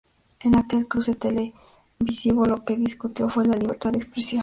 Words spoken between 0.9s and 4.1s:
televisivo lo que se discutió fue la libertad de